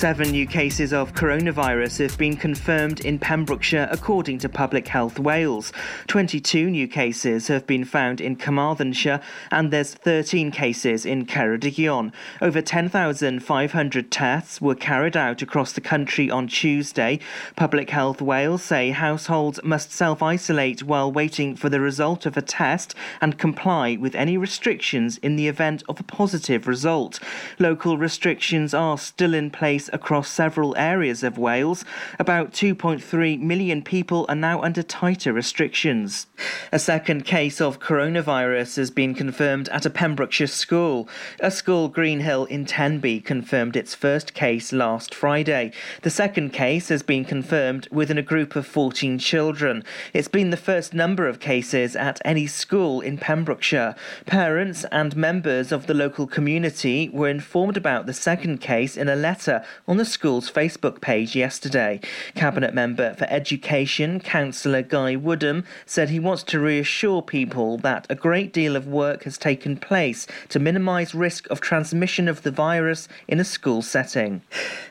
[0.00, 5.74] Seven new cases of coronavirus have been confirmed in Pembrokeshire, according to Public Health Wales.
[6.06, 12.14] 22 new cases have been found in Carmarthenshire, and there's 13 cases in Ceredigion.
[12.40, 17.18] Over 10,500 tests were carried out across the country on Tuesday.
[17.54, 22.42] Public Health Wales say households must self isolate while waiting for the result of a
[22.42, 27.20] test and comply with any restrictions in the event of a positive result.
[27.58, 31.84] Local restrictions are still in place across several areas of Wales.
[32.18, 36.26] About 2.3 million people are now under tighter restrictions.
[36.72, 41.08] A second case of coronavirus has been confirmed at a Pembrokeshire school.
[41.40, 45.72] A school Greenhill in Tenby confirmed its first case last Friday.
[46.02, 49.84] The second case has been confirmed within a group of 14 children.
[50.12, 53.94] It's been the first number of cases at any school in Pembrokeshire.
[54.26, 59.16] Parents and members of the local community were informed about the second case in a
[59.16, 62.00] letter on the school's Facebook page yesterday.
[62.34, 68.14] Cabinet member for Education, Councillor Guy Woodham, said he wants to reassure people that a
[68.14, 73.08] great deal of work has taken place to minimise risk of transmission of the virus
[73.28, 74.42] in a school setting.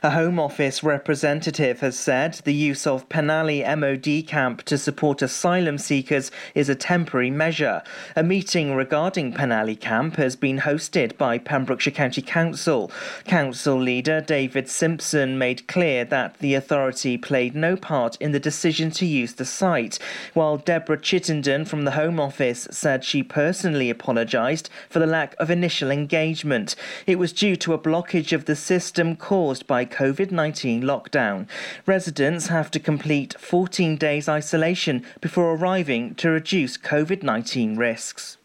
[0.03, 5.77] A Home Office representative has said the use of Penally MOD camp to support asylum
[5.77, 7.81] seekers is a temporary measure.
[8.15, 12.91] A meeting regarding Penally camp has been hosted by Pembrokeshire County Council.
[13.25, 18.91] Council leader David Simpson made clear that the authority played no part in the decision
[18.91, 19.99] to use the site,
[20.33, 25.52] while Deborah Chittenden from the Home Office said she personally apologised for the lack of
[25.52, 26.77] initial engagement.
[27.05, 31.49] It was due to a blockage of the system caused by COVID 19 lockdown.
[31.86, 38.37] Residents have to complete 14 days isolation before arriving to reduce COVID 19 risks.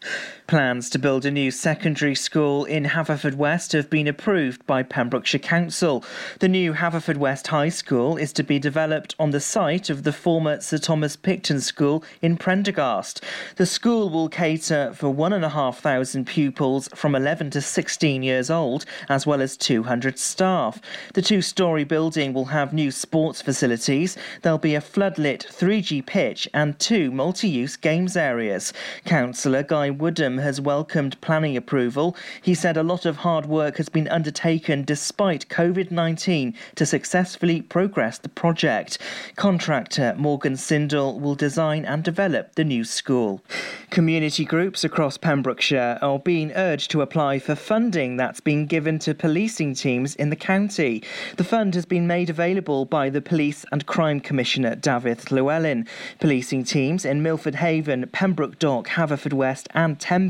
[0.47, 6.03] Plans to build a new secondary school in Haverfordwest have been approved by Pembrokeshire Council.
[6.39, 10.59] The new Haverfordwest High School is to be developed on the site of the former
[10.59, 13.23] Sir Thomas Picton School in Prendergast.
[13.57, 19.41] The school will cater for 1,500 pupils from 11 to 16 years old, as well
[19.41, 20.81] as 200 staff.
[21.13, 24.17] The two story building will have new sports facilities.
[24.41, 28.73] There'll be a floodlit 3G pitch and two multi use games areas.
[29.05, 32.15] Councillor Guy Woodham has welcomed planning approval.
[32.41, 37.61] He said a lot of hard work has been undertaken despite COVID 19 to successfully
[37.61, 38.97] progress the project.
[39.35, 43.41] Contractor Morgan Sindall will design and develop the new school.
[43.89, 49.13] Community groups across Pembrokeshire are being urged to apply for funding that's been given to
[49.15, 51.01] policing teams in the county.
[51.37, 55.87] The fund has been made available by the Police and Crime Commissioner David Llewellyn.
[56.19, 60.25] Policing teams in Milford Haven, Pembroke Dock, Haverfordwest, and Thames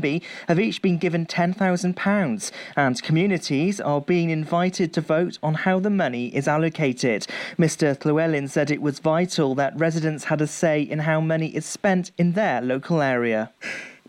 [0.46, 5.90] have each been given £10,000, and communities are being invited to vote on how the
[5.90, 7.26] money is allocated.
[7.58, 7.98] Mr.
[8.04, 12.12] Llewellyn said it was vital that residents had a say in how money is spent
[12.16, 13.50] in their local area.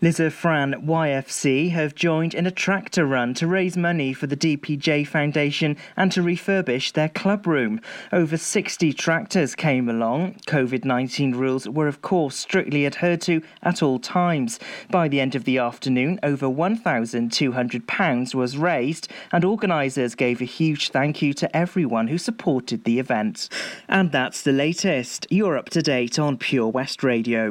[0.00, 5.76] Fran YFC have joined in a tractor run to raise money for the DPJ Foundation
[5.96, 7.80] and to refurbish their club room.
[8.12, 10.34] Over 60 tractors came along.
[10.46, 14.60] COVID 19 rules were, of course, strictly adhered to at all times.
[14.88, 20.90] By the end of the afternoon, over £1,200 was raised, and organisers gave a huge
[20.90, 23.48] thank you to everyone who supported the event.
[23.88, 25.26] And that's the latest.
[25.28, 27.50] You're up to date on Pure West Radio.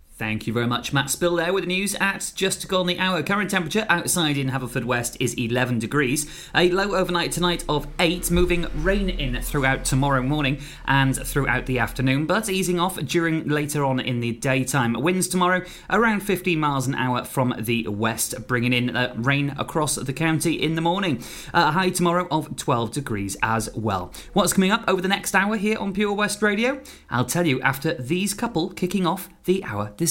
[0.21, 3.23] Thank you very much, Matt Spill there with the news at just gone the hour.
[3.23, 6.29] Current temperature outside in Haverfordwest is 11 degrees.
[6.53, 11.79] A low overnight tonight of 8, moving rain in throughout tomorrow morning and throughout the
[11.79, 14.93] afternoon, but easing off during later on in the daytime.
[14.93, 19.95] Winds tomorrow around 15 miles an hour from the west, bringing in uh, rain across
[19.95, 21.23] the county in the morning.
[21.51, 24.13] A high tomorrow of 12 degrees as well.
[24.33, 26.79] What's coming up over the next hour here on Pure West Radio?
[27.09, 30.10] I'll tell you after these couple kicking off the hour this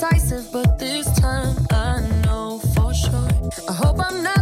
[0.00, 3.28] decisive, but this time I know for sure.
[3.68, 4.39] I hope I'm not.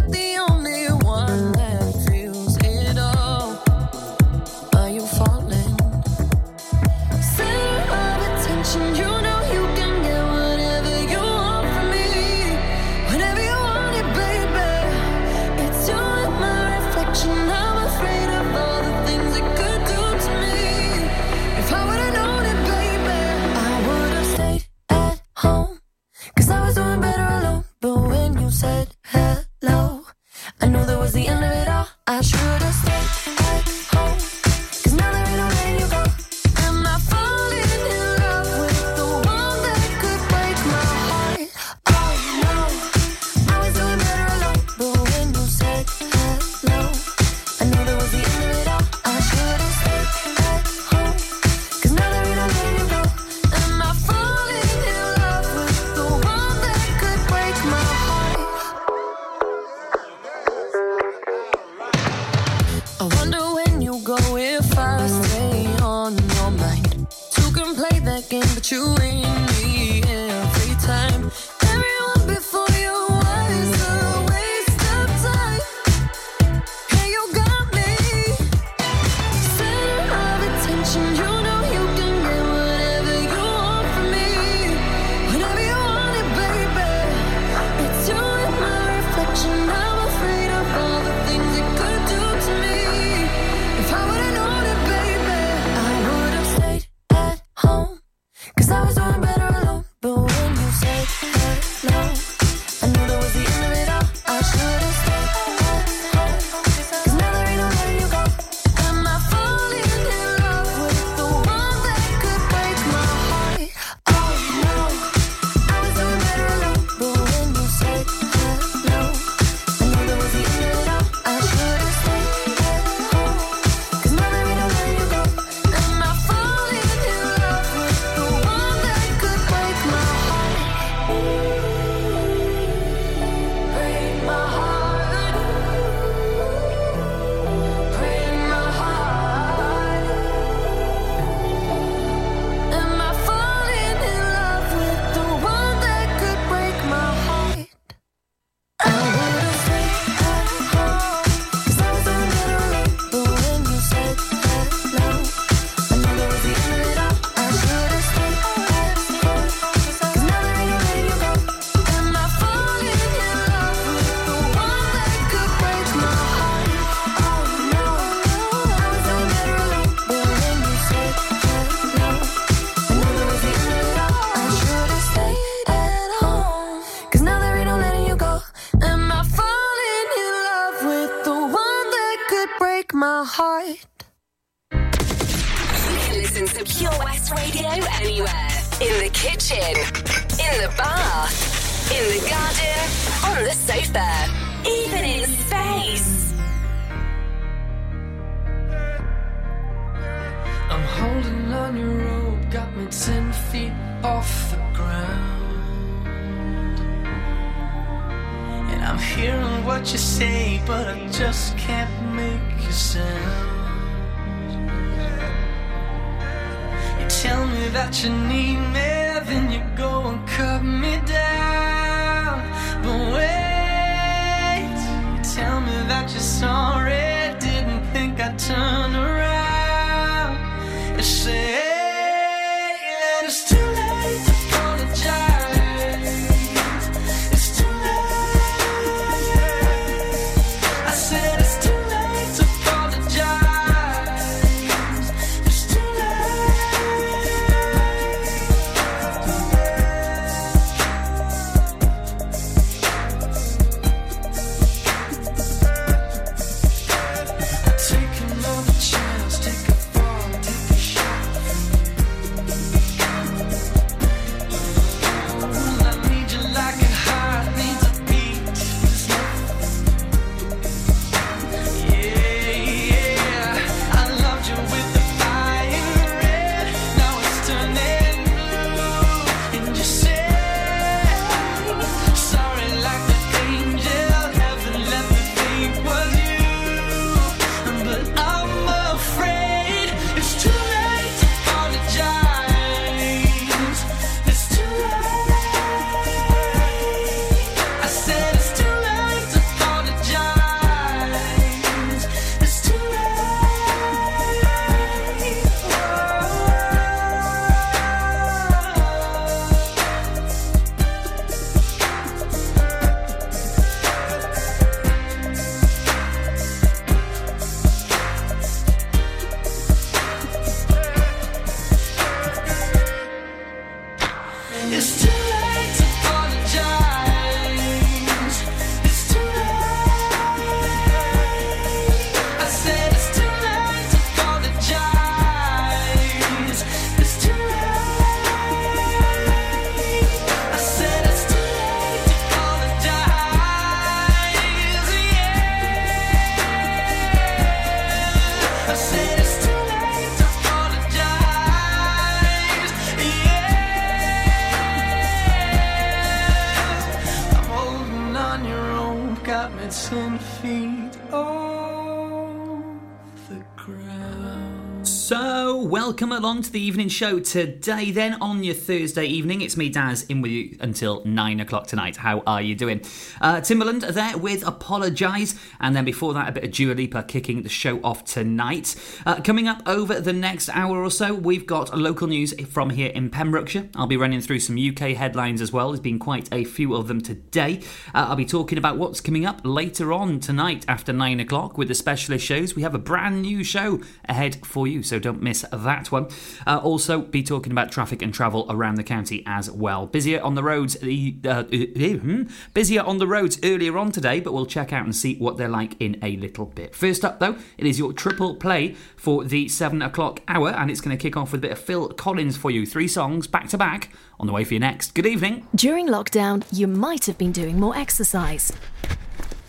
[365.09, 367.89] So, welcome along to the evening show today.
[367.89, 371.97] Then, on your Thursday evening, it's me, Daz, in with you until nine o'clock tonight.
[371.97, 372.81] How are you doing?
[373.19, 377.41] Uh, Timbaland there with Apologise, and then before that, a bit of Dua Lipa kicking
[377.41, 378.75] the show off tonight.
[379.03, 382.91] Uh, coming up over the next hour or so, we've got local news from here
[382.91, 383.67] in Pembrokeshire.
[383.75, 385.69] I'll be running through some UK headlines as well.
[385.69, 387.61] There's been quite a few of them today.
[387.95, 391.67] Uh, I'll be talking about what's coming up later on tonight after nine o'clock with
[391.67, 392.55] the specialist shows.
[392.55, 396.07] We have a brand new show ahead for you, so don't miss that one.
[396.45, 399.85] Uh, also, be talking about traffic and travel around the county as well.
[399.85, 404.45] Busier on the roads, uh, hmm, busier on the roads earlier on today, but we'll
[404.45, 406.75] check out and see what they're like in a little bit.
[406.75, 410.81] First up, though, it is your triple play for the seven o'clock hour, and it's
[410.81, 412.65] going to kick off with a bit of Phil Collins for you.
[412.65, 414.93] Three songs back to back on the way for you next.
[414.93, 415.47] Good evening.
[415.55, 418.51] During lockdown, you might have been doing more exercise,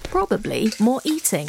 [0.05, 1.49] probably more eating.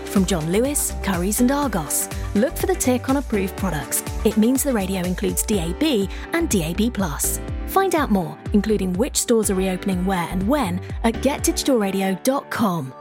[0.11, 2.09] From John Lewis, Curry's, and Argos.
[2.35, 4.03] Look for the tick on approved products.
[4.25, 6.93] It means the radio includes DAB and DAB.
[7.67, 12.93] Find out more, including which stores are reopening where and when, at getdigitalradio.com.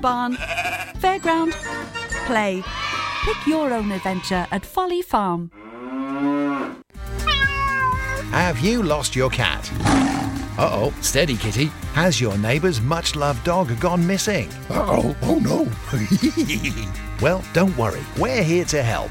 [0.00, 0.36] barn,
[1.00, 1.52] fairground,
[2.26, 2.62] play.
[3.24, 5.50] Pick your own adventure at Folly Farm.
[8.30, 9.70] Have you lost your cat?
[10.58, 11.66] Uh oh, steady kitty.
[11.94, 14.48] Has your neighbour's much loved dog gone missing?
[14.70, 15.68] Uh oh, oh no.
[17.22, 19.10] well, don't worry, we're here to help.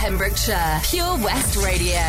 [0.00, 2.00] Pembrokeshire, Pure West Radio.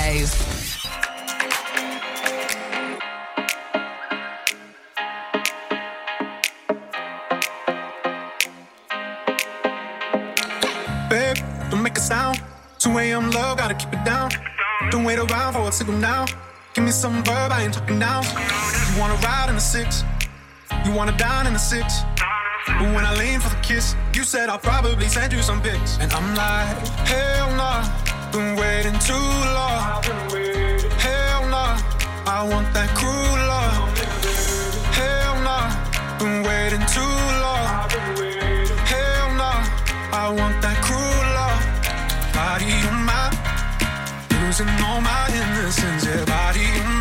[11.09, 11.35] Babe,
[11.69, 12.41] don't make a sound.
[12.79, 13.29] 2 a.m.
[13.31, 14.29] love, gotta keep it down.
[14.89, 16.25] Don't wait around for a signal now.
[16.73, 18.21] Give me some verb, I ain't talking now.
[18.21, 20.05] You wanna ride in the six,
[20.85, 22.03] you wanna dine in the six.
[22.67, 25.97] But when I lean for the kiss, you said I'll probably send you some pics.
[25.99, 26.77] And I'm like,
[27.09, 27.81] hell nah,
[28.31, 29.81] been waiting too long.
[31.05, 31.73] Hell nah,
[32.37, 33.97] I want that cruel love.
[34.93, 35.65] Hell nah,
[36.19, 37.65] been waiting too long.
[38.93, 39.57] Hell nah,
[40.13, 41.63] I want that cruel love.
[42.37, 43.25] Body on my,
[44.37, 46.05] losing all my innocence.
[46.05, 46.93] Yeah, body on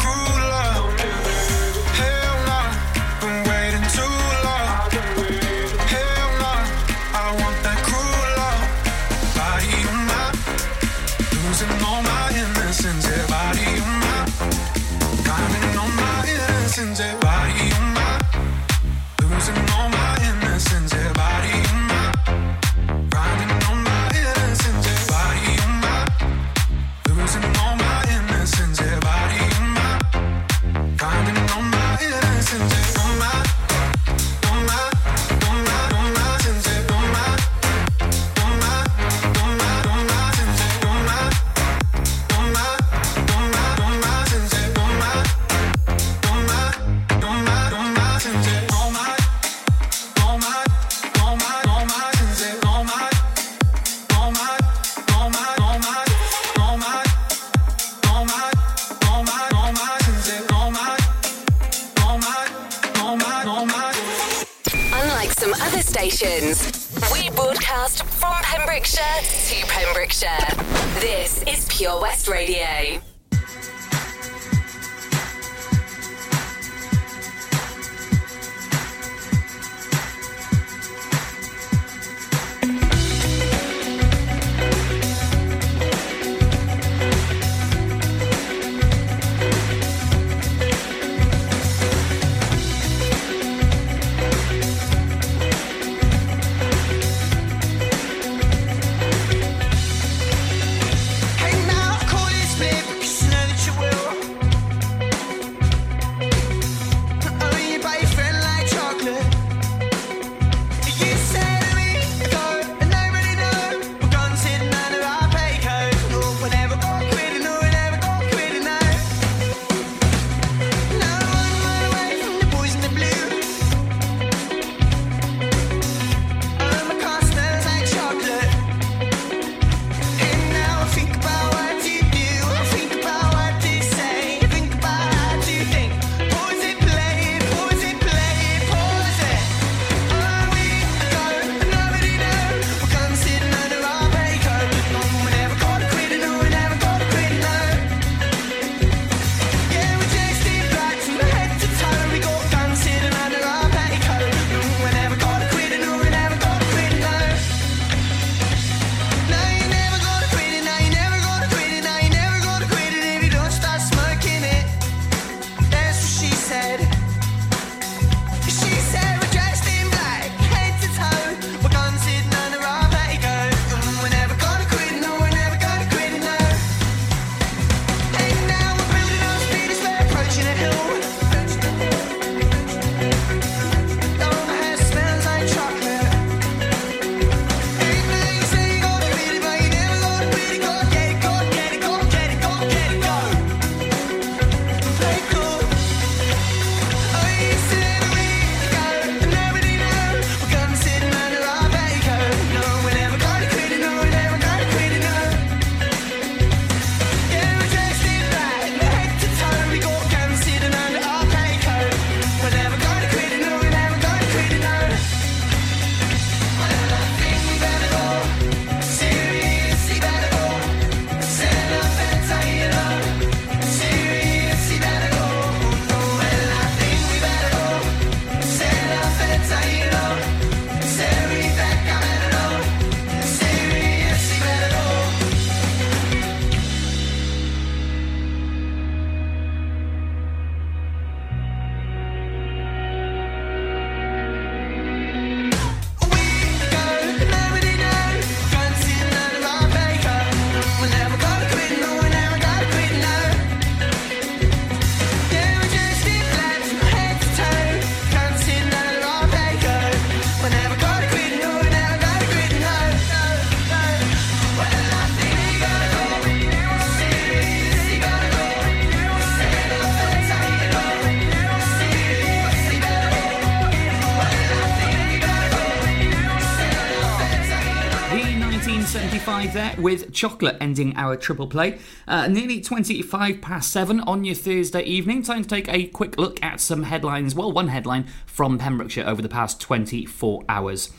[279.81, 281.79] with Chocolate ending our triple play.
[282.07, 285.23] Uh, nearly 25 past 7 on your Thursday evening.
[285.23, 287.35] Time to take a quick look at some headlines.
[287.35, 290.91] Well, one headline from Pembrokeshire over the past 24 hours.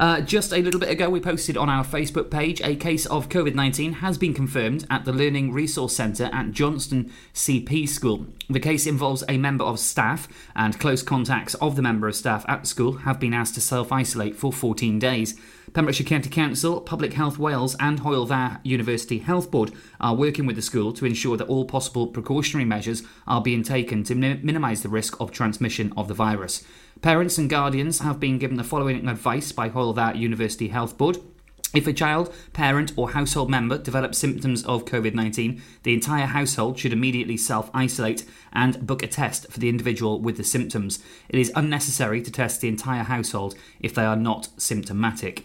[0.00, 3.28] Uh, just a little bit ago, we posted on our Facebook page a case of
[3.28, 8.26] COVID 19 has been confirmed at the Learning Resource Centre at Johnston CP School.
[8.48, 12.46] The case involves a member of staff, and close contacts of the member of staff
[12.48, 15.38] at the school have been asked to self isolate for 14 days.
[15.72, 20.56] Pembrokeshire County Council, Public Health Wales, and Hywel Dda University Health Board are working with
[20.56, 24.82] the school to ensure that all possible precautionary measures are being taken to mi- minimise
[24.82, 26.64] the risk of transmission of the virus.
[27.02, 31.18] Parents and guardians have been given the following advice by Hywel Dda University Health Board.
[31.72, 36.78] If a child, parent, or household member develops symptoms of COVID 19, the entire household
[36.78, 40.98] should immediately self isolate and book a test for the individual with the symptoms.
[41.28, 45.44] It is unnecessary to test the entire household if they are not symptomatic.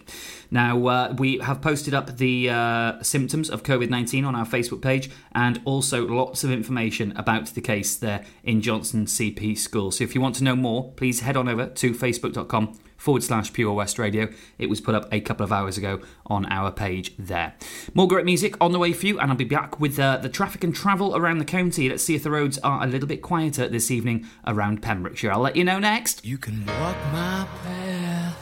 [0.50, 4.82] Now, uh, we have posted up the uh, symptoms of COVID 19 on our Facebook
[4.82, 9.92] page and also lots of information about the case there in Johnston CP School.
[9.92, 13.54] So if you want to know more, please head on over to facebook.com forward slash
[13.54, 14.28] Pure West Radio.
[14.58, 17.54] It was put up a couple of hours ago on our page there.
[17.94, 20.28] More great music on the way for you, and I'll be back with uh, the
[20.28, 21.88] traffic and travel around the county.
[21.88, 25.32] Let's see if the roads are a little bit quieter this evening around Pembrokeshire.
[25.32, 26.26] I'll let you know next.
[26.26, 28.38] You can walk my path.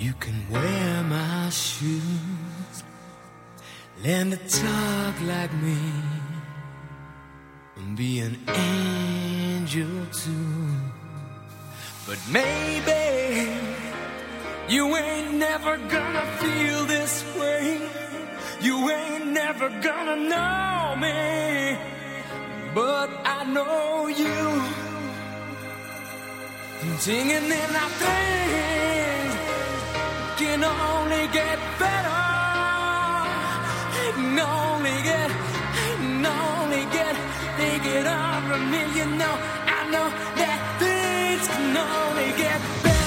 [0.00, 2.82] You can wear my shoes.
[4.04, 5.78] Learn to talk like me.
[7.76, 10.79] And be an angel too.
[12.10, 13.54] But maybe
[14.68, 17.80] you ain't never gonna feel this way.
[18.60, 21.78] You ain't never gonna know me.
[22.74, 24.40] But I know you.
[26.98, 29.34] Singing in our things
[30.40, 32.22] can only get better.
[33.94, 35.30] Can only get,
[35.76, 37.14] can only get,
[37.56, 38.82] think it over me.
[38.98, 39.34] You know,
[39.78, 40.39] I know
[41.46, 42.99] can only get better.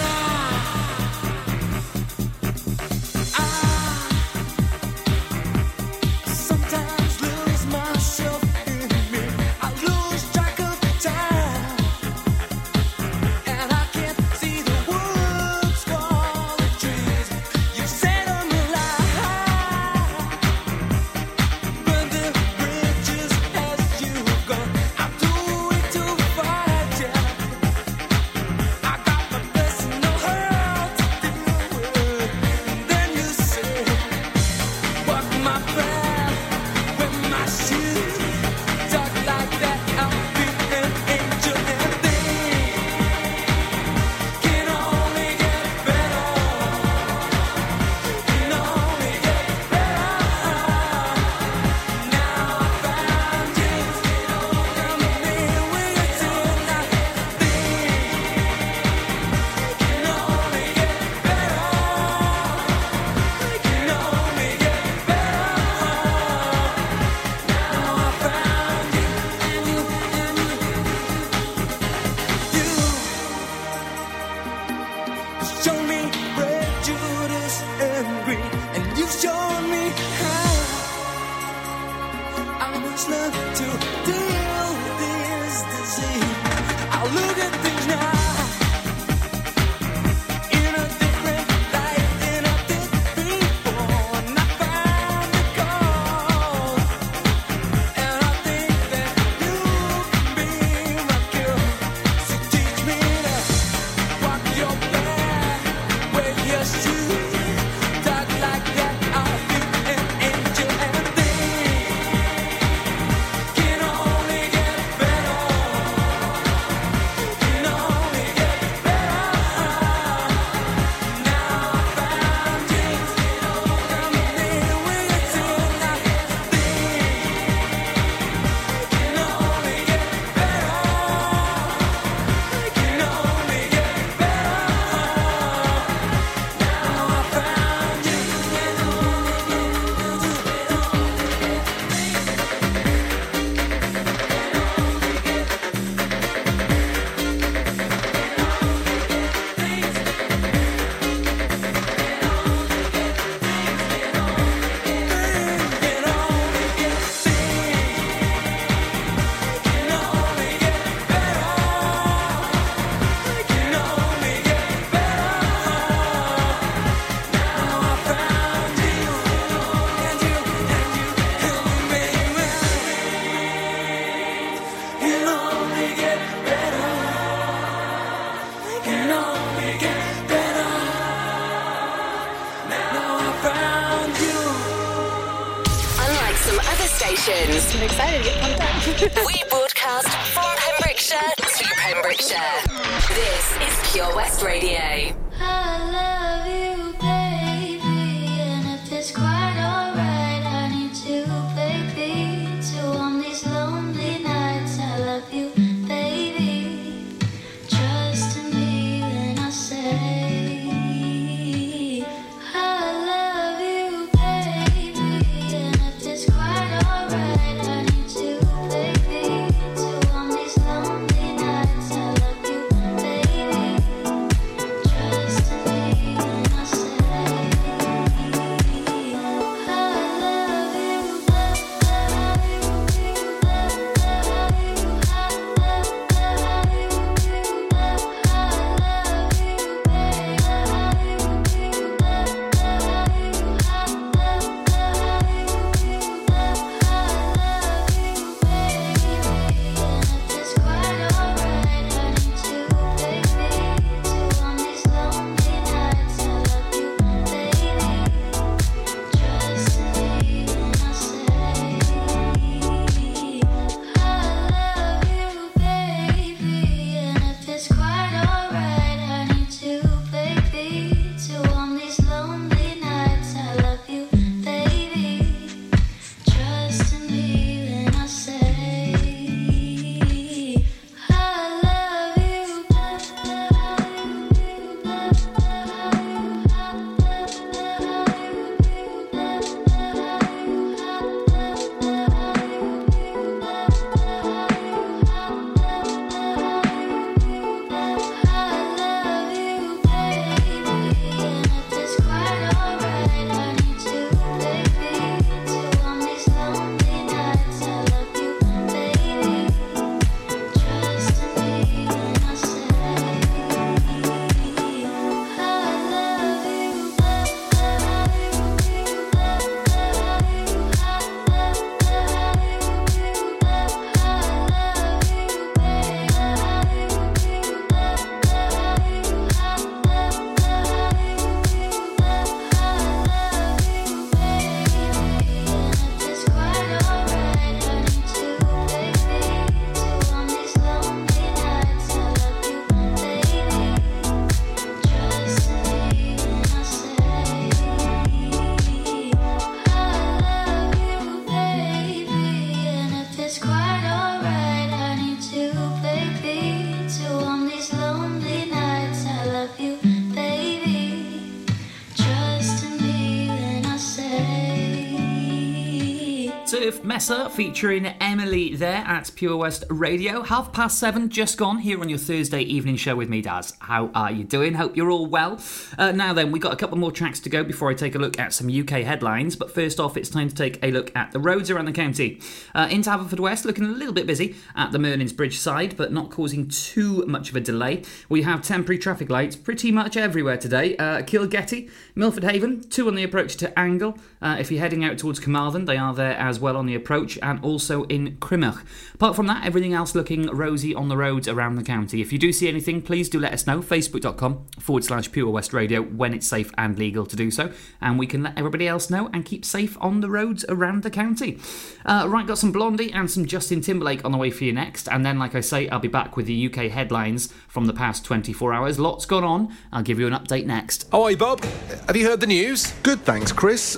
[366.83, 370.21] Surf Messer featuring Emily there at Pure West Radio.
[370.21, 373.53] Half past seven, just gone here on your Thursday evening show with me, Daz.
[373.59, 374.55] How are you doing?
[374.55, 375.39] Hope you're all well.
[375.77, 377.99] Uh, now then, we've got a couple more tracks to go before I take a
[377.99, 379.37] look at some UK headlines.
[379.37, 382.19] But first off, it's time to take a look at the roads around the county.
[382.53, 386.11] Uh, into Haverfordwest, looking a little bit busy at the Merlin's Bridge side, but not
[386.11, 387.83] causing too much of a delay.
[388.09, 390.75] We have temporary traffic lights pretty much everywhere today.
[390.75, 393.97] Uh, Kilgetty, Milford Haven, two on the approach to Angle.
[394.21, 397.17] Uh, if you're heading out towards Carmarthen, they are there as well on the approach,
[397.21, 398.63] and also in Crymych.
[398.95, 402.01] Apart from that, everything else looking rosy on the roads around the county.
[402.01, 403.61] If you do see anything, please do let us know.
[403.61, 407.99] Facebook.com forward slash Pure West Radio when it's safe and legal to do so, and
[407.99, 411.39] we can let everybody else know and keep safe on the roads around the county.
[411.85, 414.87] Uh, right, got some Blondie and some Justin Timberlake on the way for you next,
[414.89, 418.05] and then, like I say, I'll be back with the UK headlines from the past
[418.05, 418.79] 24 hours.
[418.79, 419.55] Lots gone on.
[419.71, 420.87] I'll give you an update next.
[420.91, 421.43] Oh, hi, Bob.
[421.87, 422.71] Have you heard the news?
[422.83, 423.77] Good, thanks, Chris.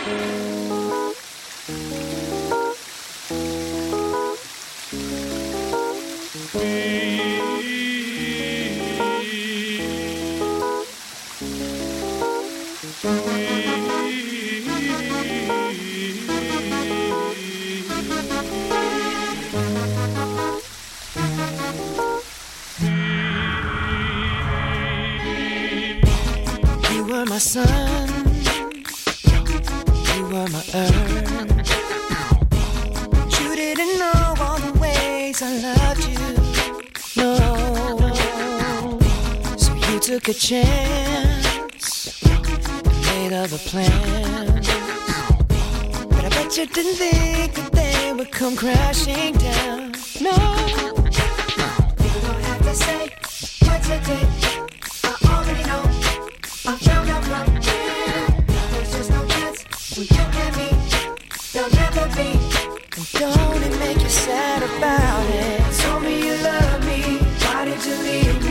[40.01, 42.19] Took a chance
[43.05, 44.67] made other plans.
[46.09, 49.91] But I bet you didn't think that they would come crashing down.
[50.19, 50.35] No.
[52.03, 53.09] You don't have to say
[53.67, 54.27] what you did.
[55.03, 55.83] I already know.
[56.65, 57.83] I found out from you.
[58.71, 59.61] There's just no chance
[59.93, 60.69] for you and me.
[61.53, 62.29] There'll never be.
[62.97, 65.61] And don't it make you sad about it?
[65.79, 66.99] Told me you love me.
[67.43, 68.50] Why did you leave me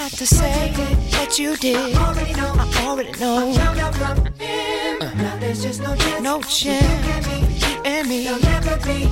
[0.00, 0.72] have to say
[1.18, 1.76] what you did.
[1.76, 2.54] I already know.
[2.56, 3.50] I already know.
[3.50, 4.98] I found out from him.
[5.18, 6.22] Now there's just no chance.
[6.22, 7.62] No chance.
[7.62, 8.24] You and me.
[8.24, 9.04] There'll never be.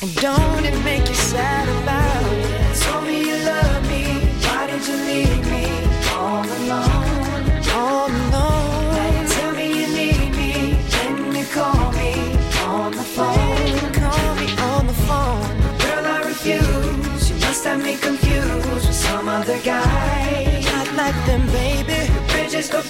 [0.00, 2.76] And don't it make you sad about it?
[2.80, 4.04] Told me you love me.
[4.44, 5.66] Why did you leave me
[6.16, 7.11] all alone?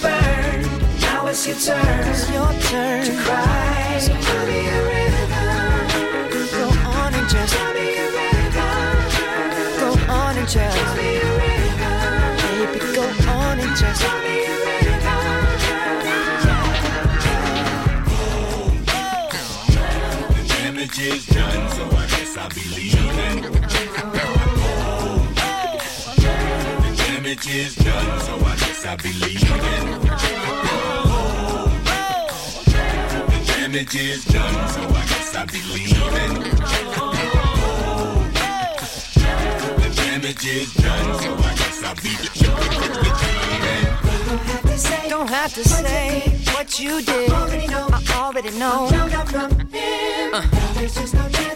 [0.03, 0.61] Burn.
[1.01, 2.07] Now it's your turn.
[2.11, 3.97] It's your turn to cry.
[3.99, 5.49] So tell me a river.
[6.57, 6.65] Go
[6.99, 8.71] on and just tell me a river.
[9.81, 11.95] Go on and just tell me a river.
[12.43, 14.63] Baby, go on and just tell me a
[20.33, 23.37] The damage is done, so I guess I'll be leaving.
[24.15, 24.52] Oh.
[27.33, 30.01] Damage is done, so I guess I'll be leaving.
[33.25, 36.43] The damage is done, so I guess I'll be leaving.
[39.81, 42.53] The damage is done, so I guess I'll be leaving.
[45.09, 47.31] Don't have to say what you did.
[47.31, 47.87] I already know.
[47.91, 48.89] I already know.
[50.33, 50.45] Uh,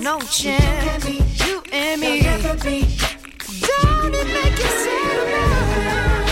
[0.02, 1.06] no chance.
[1.46, 2.24] You and me
[3.68, 6.27] down and make you sad.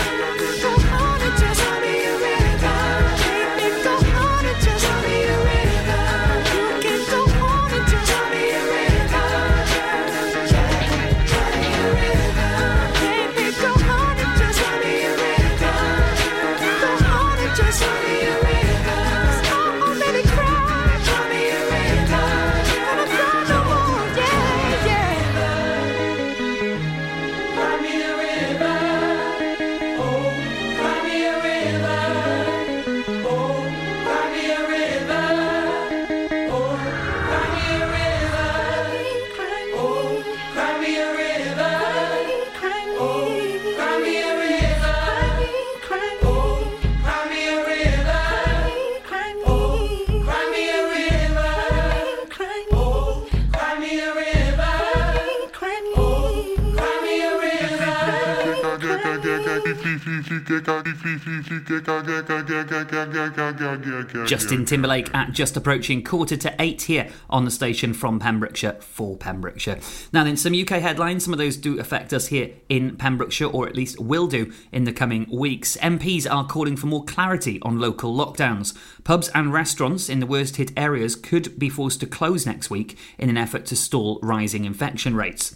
[64.26, 69.16] Justin Timberlake at just approaching quarter to eight here on the station from Pembrokeshire for
[69.16, 69.78] Pembrokeshire.
[70.12, 71.24] Now, then, some UK headlines.
[71.24, 74.84] Some of those do affect us here in Pembrokeshire, or at least will do in
[74.84, 75.76] the coming weeks.
[75.78, 78.76] MPs are calling for more clarity on local lockdowns.
[79.04, 82.98] Pubs and restaurants in the worst hit areas could be forced to close next week
[83.18, 85.54] in an effort to stall rising infection rates.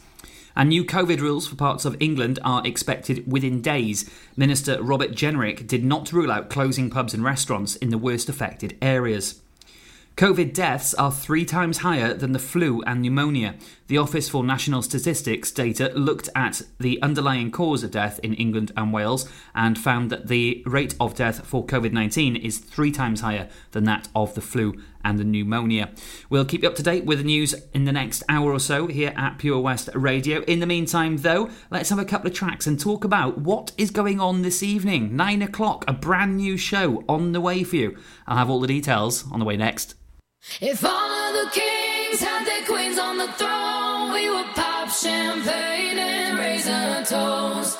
[0.60, 4.10] And new COVID rules for parts of England are expected within days.
[4.36, 8.76] Minister Robert Jenrick did not rule out closing pubs and restaurants in the worst affected
[8.82, 9.40] areas.
[10.18, 13.54] COVID deaths are three times higher than the flu and pneumonia.
[13.86, 18.70] The Office for National Statistics data looked at the underlying cause of death in England
[18.76, 23.22] and Wales and found that the rate of death for COVID 19 is three times
[23.22, 25.90] higher than that of the flu and the pneumonia.
[26.28, 28.86] We'll keep you up to date with the news in the next hour or so
[28.86, 30.42] here at Pure West Radio.
[30.42, 33.90] In the meantime, though, let's have a couple of tracks and talk about what is
[33.90, 35.16] going on this evening.
[35.16, 37.96] Nine o'clock, a brand new show on the way for you.
[38.26, 39.94] I'll have all the details on the way next.
[40.60, 45.98] If all of the kings had their queens on the throne, we would pop champagne
[45.98, 47.79] and raise a toast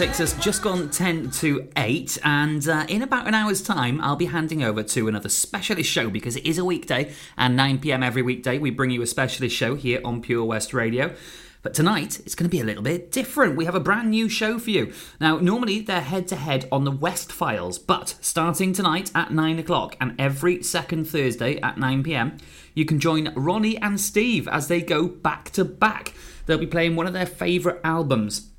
[0.00, 4.16] Takes us just gone 10 to 8, and uh, in about an hour's time, I'll
[4.16, 8.02] be handing over to another specialist show because it is a weekday, and 9 pm
[8.02, 11.14] every weekday, we bring you a specialist show here on Pure West Radio.
[11.60, 13.56] But tonight, it's going to be a little bit different.
[13.56, 14.94] We have a brand new show for you.
[15.20, 19.58] Now, normally they're head to head on the West Files, but starting tonight at 9
[19.58, 22.38] o'clock and every second Thursday at 9 pm,
[22.72, 26.14] you can join Ronnie and Steve as they go back to back.
[26.46, 28.49] They'll be playing one of their favourite albums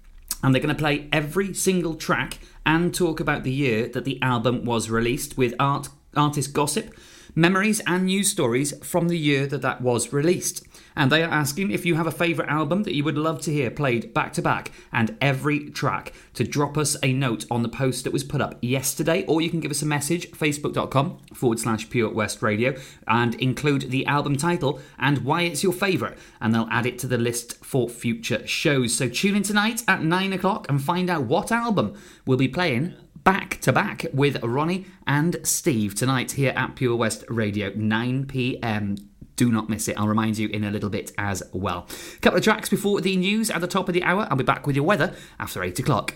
[0.44, 4.22] and they're going to play every single track and talk about the year that the
[4.22, 6.94] album was released with art artist gossip,
[7.36, 10.66] memories and news stories from the year that that was released.
[10.96, 13.52] And they are asking if you have a favourite album that you would love to
[13.52, 17.70] hear played back to back and every track to drop us a note on the
[17.70, 21.60] post that was put up yesterday, or you can give us a message, facebook.com forward
[21.60, 22.76] slash Pure West Radio,
[23.08, 27.08] and include the album title and why it's your favourite, and they'll add it to
[27.08, 28.94] the list for future shows.
[28.94, 32.94] So tune in tonight at 9 o'clock and find out what album we'll be playing
[33.24, 39.11] back to back with Ronnie and Steve tonight here at Pure West Radio, 9 pm.
[39.36, 40.00] Do not miss it.
[40.00, 41.88] I'll remind you in a little bit as well.
[42.16, 44.28] A couple of tracks before the news at the top of the hour.
[44.30, 46.16] I'll be back with your weather after 8 o'clock.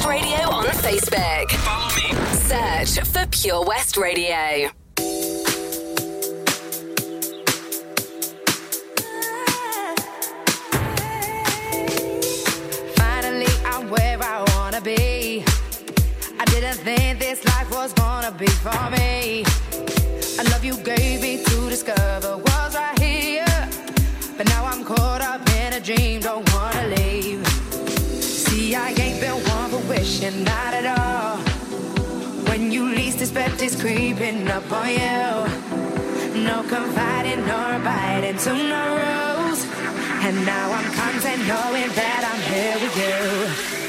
[0.00, 1.50] West Radio on Facebook.
[1.50, 2.14] Follow me.
[2.48, 4.70] Search for Pure West Radio.
[12.96, 15.44] Finally, I'm where I wanna be.
[16.38, 19.44] I didn't think this life was gonna be for me.
[20.38, 23.68] I love you gave me to discover was right here.
[24.38, 26.22] But now I'm caught up in a dream.
[26.22, 26.49] Don't
[29.90, 31.36] wishing not at all.
[32.48, 35.24] When you least expect it's creeping up on you.
[36.48, 39.60] No confiding nor biting to no rules.
[40.26, 42.96] And now I'm content knowing that I'm here with
[43.74, 43.79] you.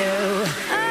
[0.00, 0.89] you.